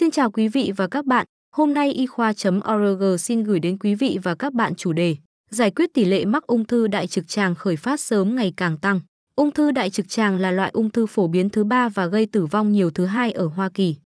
[0.00, 1.26] Xin chào quý vị và các bạn,
[1.56, 5.16] hôm nay y khoa.org xin gửi đến quý vị và các bạn chủ đề
[5.50, 8.76] Giải quyết tỷ lệ mắc ung thư đại trực tràng khởi phát sớm ngày càng
[8.76, 9.00] tăng.
[9.36, 12.26] Ung thư đại trực tràng là loại ung thư phổ biến thứ ba và gây
[12.26, 13.96] tử vong nhiều thứ hai ở Hoa Kỳ.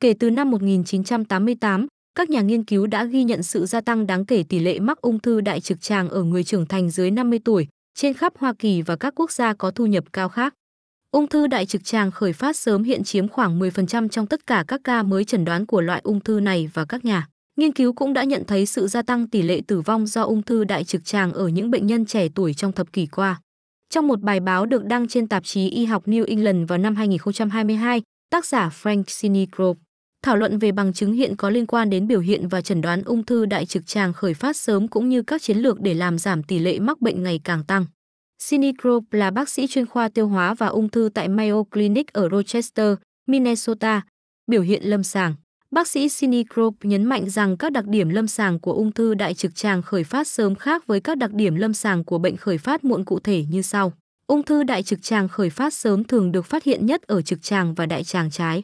[0.00, 4.24] Kể từ năm 1988, các nhà nghiên cứu đã ghi nhận sự gia tăng đáng
[4.24, 7.38] kể tỷ lệ mắc ung thư đại trực tràng ở người trưởng thành dưới 50
[7.44, 10.54] tuổi trên khắp Hoa Kỳ và các quốc gia có thu nhập cao khác.
[11.10, 14.64] Ung thư đại trực tràng khởi phát sớm hiện chiếm khoảng 10% trong tất cả
[14.68, 17.92] các ca mới chẩn đoán của loại ung thư này và các nhà nghiên cứu
[17.92, 20.84] cũng đã nhận thấy sự gia tăng tỷ lệ tử vong do ung thư đại
[20.84, 23.40] trực tràng ở những bệnh nhân trẻ tuổi trong thập kỷ qua.
[23.90, 26.96] Trong một bài báo được đăng trên tạp chí Y học New England vào năm
[26.96, 29.80] 2022, tác giả Frank Sinigrove
[30.24, 33.02] thảo luận về bằng chứng hiện có liên quan đến biểu hiện và chẩn đoán
[33.02, 36.18] ung thư đại trực tràng khởi phát sớm cũng như các chiến lược để làm
[36.18, 37.86] giảm tỷ lệ mắc bệnh ngày càng tăng.
[38.46, 42.12] Cindy Grove là bác sĩ chuyên khoa tiêu hóa và ung thư tại Mayo Clinic
[42.12, 42.94] ở Rochester,
[43.26, 44.02] Minnesota.
[44.46, 45.34] Biểu hiện lâm sàng
[45.70, 49.14] Bác sĩ Cindy Grove nhấn mạnh rằng các đặc điểm lâm sàng của ung thư
[49.14, 52.36] đại trực tràng khởi phát sớm khác với các đặc điểm lâm sàng của bệnh
[52.36, 53.92] khởi phát muộn cụ thể như sau.
[54.26, 57.42] Ung thư đại trực tràng khởi phát sớm thường được phát hiện nhất ở trực
[57.42, 58.62] tràng và đại tràng trái.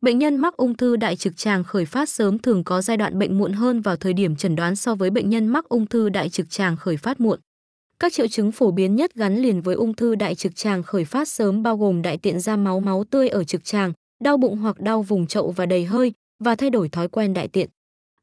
[0.00, 3.18] Bệnh nhân mắc ung thư đại trực tràng khởi phát sớm thường có giai đoạn
[3.18, 6.08] bệnh muộn hơn vào thời điểm chẩn đoán so với bệnh nhân mắc ung thư
[6.08, 7.40] đại trực tràng khởi phát muộn.
[8.02, 11.04] Các triệu chứng phổ biến nhất gắn liền với ung thư đại trực tràng khởi
[11.04, 13.92] phát sớm bao gồm đại tiện ra máu máu tươi ở trực tràng,
[14.24, 16.12] đau bụng hoặc đau vùng chậu và đầy hơi
[16.44, 17.68] và thay đổi thói quen đại tiện.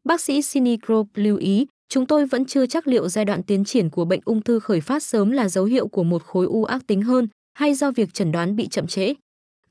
[0.03, 3.65] Bác sĩ Cindy Grove lưu ý, chúng tôi vẫn chưa chắc liệu giai đoạn tiến
[3.65, 6.63] triển của bệnh ung thư khởi phát sớm là dấu hiệu của một khối u
[6.63, 9.13] ác tính hơn hay do việc chẩn đoán bị chậm trễ.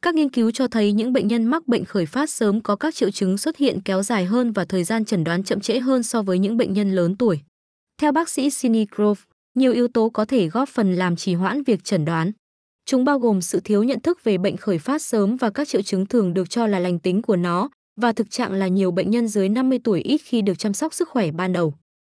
[0.03, 2.95] Các nghiên cứu cho thấy những bệnh nhân mắc bệnh khởi phát sớm có các
[2.95, 6.03] triệu chứng xuất hiện kéo dài hơn và thời gian chẩn đoán chậm trễ hơn
[6.03, 7.41] so với những bệnh nhân lớn tuổi.
[8.01, 9.20] Theo bác sĩ Cindy Grove,
[9.59, 12.33] nhiều yếu tố có thể góp phần làm trì hoãn việc chẩn đoán.
[12.87, 15.83] Chúng bao gồm sự thiếu nhận thức về bệnh khởi phát sớm và các triệu
[15.83, 17.69] chứng thường được cho là lành tính của nó,
[18.01, 20.95] và thực trạng là nhiều bệnh nhân dưới 50 tuổi ít khi được chăm sóc
[20.95, 21.75] sức khỏe ban đầu.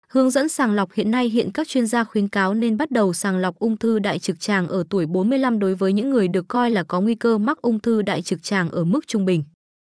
[0.09, 3.13] Hướng dẫn sàng lọc hiện nay hiện các chuyên gia khuyến cáo nên bắt đầu
[3.13, 6.49] sàng lọc ung thư đại trực tràng ở tuổi 45 đối với những người được
[6.49, 9.45] coi là có nguy cơ mắc ung thư đại trực tràng ở mức trung bình.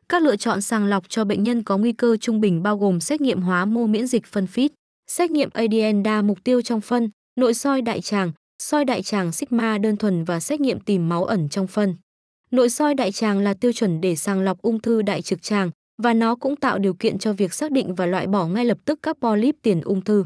[0.09, 2.99] Các lựa chọn sàng lọc cho bệnh nhân có nguy cơ trung bình bao gồm
[2.99, 4.71] xét nghiệm hóa mô miễn dịch phân phít,
[5.07, 8.31] xét nghiệm ADN đa mục tiêu trong phân, nội soi đại tràng,
[8.63, 11.95] soi đại tràng sigma đơn thuần và xét nghiệm tìm máu ẩn trong phân.
[12.51, 15.71] Nội soi đại tràng là tiêu chuẩn để sàng lọc ung thư đại trực tràng
[16.03, 18.77] và nó cũng tạo điều kiện cho việc xác định và loại bỏ ngay lập
[18.85, 20.25] tức các polyp tiền ung thư.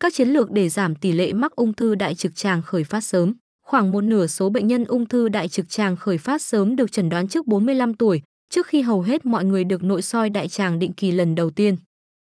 [0.00, 3.00] Các chiến lược để giảm tỷ lệ mắc ung thư đại trực tràng khởi phát
[3.00, 3.34] sớm.
[3.66, 6.92] Khoảng một nửa số bệnh nhân ung thư đại trực tràng khởi phát sớm được
[6.92, 10.48] chẩn đoán trước 45 tuổi, trước khi hầu hết mọi người được nội soi đại
[10.48, 11.76] tràng định kỳ lần đầu tiên.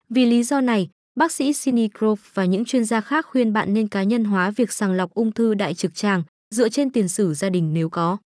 [0.09, 3.73] Vì lý do này, bác sĩ Cindy Grove và những chuyên gia khác khuyên bạn
[3.73, 6.23] nên cá nhân hóa việc sàng lọc ung thư đại trực tràng
[6.55, 8.17] dựa trên tiền sử gia đình nếu có.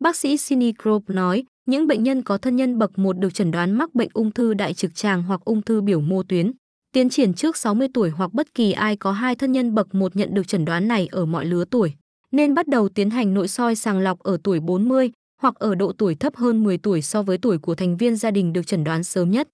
[0.00, 3.50] Bác sĩ Cindy Grove nói, những bệnh nhân có thân nhân bậc 1 được chẩn
[3.50, 6.52] đoán mắc bệnh ung thư đại trực tràng hoặc ung thư biểu mô tuyến.
[6.92, 10.16] Tiến triển trước 60 tuổi hoặc bất kỳ ai có hai thân nhân bậc 1
[10.16, 11.92] nhận được chẩn đoán này ở mọi lứa tuổi,
[12.32, 15.10] nên bắt đầu tiến hành nội soi sàng lọc ở tuổi 40
[15.42, 18.30] hoặc ở độ tuổi thấp hơn 10 tuổi so với tuổi của thành viên gia
[18.30, 19.48] đình được chẩn đoán sớm nhất.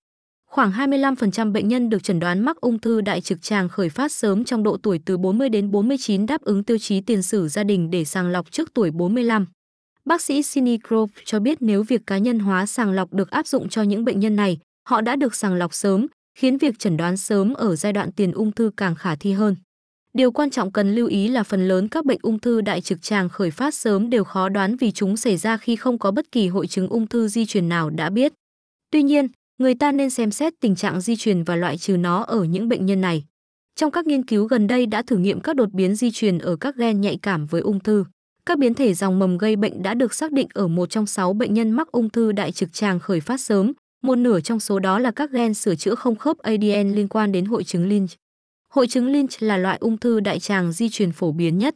[0.51, 4.13] Khoảng 25% bệnh nhân được chẩn đoán mắc ung thư đại trực tràng khởi phát
[4.13, 7.65] sớm trong độ tuổi từ 40 đến 49 đáp ứng tiêu chí tiền sử gia
[7.65, 9.47] đình để sàng lọc trước tuổi 45.
[10.05, 13.47] Bác sĩ Cindy Grove cho biết nếu việc cá nhân hóa sàng lọc được áp
[13.47, 14.59] dụng cho những bệnh nhân này,
[14.89, 16.07] họ đã được sàng lọc sớm,
[16.39, 19.57] khiến việc chẩn đoán sớm ở giai đoạn tiền ung thư càng khả thi hơn.
[20.15, 23.03] Điều quan trọng cần lưu ý là phần lớn các bệnh ung thư đại trực
[23.03, 26.33] tràng khởi phát sớm đều khó đoán vì chúng xảy ra khi không có bất
[26.33, 28.33] kỳ hội chứng ung thư di truyền nào đã biết.
[28.91, 32.23] Tuy nhiên, người ta nên xem xét tình trạng di truyền và loại trừ nó
[32.23, 33.25] ở những bệnh nhân này.
[33.77, 36.57] Trong các nghiên cứu gần đây đã thử nghiệm các đột biến di truyền ở
[36.57, 38.05] các gen nhạy cảm với ung thư.
[38.47, 41.33] Các biến thể dòng mầm gây bệnh đã được xác định ở một trong sáu
[41.33, 43.73] bệnh nhân mắc ung thư đại trực tràng khởi phát sớm,
[44.03, 47.33] một nửa trong số đó là các gen sửa chữa không khớp ADN liên quan
[47.33, 48.11] đến hội chứng Lynch.
[48.73, 51.75] Hội chứng Lynch là loại ung thư đại tràng di truyền phổ biến nhất.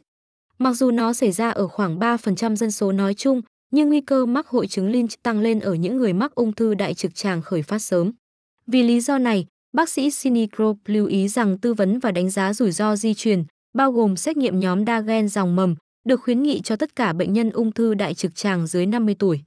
[0.57, 4.25] Mặc dù nó xảy ra ở khoảng 3% dân số nói chung, nhưng nguy cơ
[4.25, 7.41] mắc hội chứng Lynch tăng lên ở những người mắc ung thư đại trực tràng
[7.41, 8.11] khởi phát sớm.
[8.67, 12.29] Vì lý do này, bác sĩ Sinicrop Grove lưu ý rằng tư vấn và đánh
[12.29, 13.43] giá rủi ro di truyền,
[13.73, 15.75] bao gồm xét nghiệm nhóm đa gen dòng mầm,
[16.05, 19.15] được khuyến nghị cho tất cả bệnh nhân ung thư đại trực tràng dưới 50
[19.19, 19.41] tuổi.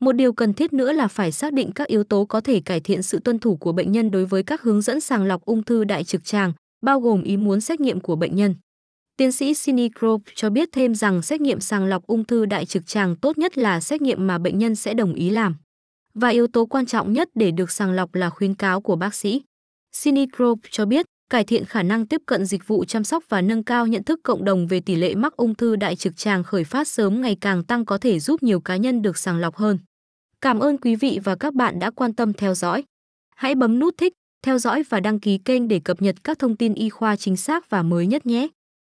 [0.00, 2.80] Một điều cần thiết nữa là phải xác định các yếu tố có thể cải
[2.80, 5.62] thiện sự tuân thủ của bệnh nhân đối với các hướng dẫn sàng lọc ung
[5.62, 6.52] thư đại trực tràng,
[6.84, 8.54] bao gồm ý muốn xét nghiệm của bệnh nhân.
[9.16, 12.66] Tiến sĩ Cindy Grove cho biết thêm rằng xét nghiệm sàng lọc ung thư đại
[12.66, 15.56] trực tràng tốt nhất là xét nghiệm mà bệnh nhân sẽ đồng ý làm.
[16.14, 19.14] Và yếu tố quan trọng nhất để được sàng lọc là khuyến cáo của bác
[19.14, 19.42] sĩ.
[20.02, 23.40] Cindy Grove cho biết cải thiện khả năng tiếp cận dịch vụ chăm sóc và
[23.40, 26.44] nâng cao nhận thức cộng đồng về tỷ lệ mắc ung thư đại trực tràng
[26.44, 29.56] khởi phát sớm ngày càng tăng có thể giúp nhiều cá nhân được sàng lọc
[29.56, 29.78] hơn.
[30.40, 32.84] Cảm ơn quý vị và các bạn đã quan tâm theo dõi.
[33.36, 34.12] Hãy bấm nút thích,
[34.42, 37.36] theo dõi và đăng ký kênh để cập nhật các thông tin y khoa chính
[37.36, 38.48] xác và mới nhất nhé.